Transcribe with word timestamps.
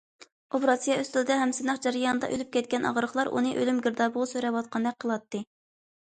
ئوپېراتسىيە 0.59 0.95
ئۈستىلىدە 1.01 1.35
ھەم 1.41 1.53
سىناق 1.57 1.81
جەريانىدا 1.87 2.31
ئۆلۈپ 2.37 2.49
كەتكەن 2.57 2.89
ئاغرىقلار 2.93 3.31
ئۇنى 3.35 3.53
ئۆلۈم 3.61 3.83
گىردابىغا 3.85 4.33
سۆرەۋاتقاندەك 4.35 5.01
قىلاتتى. 5.07 5.45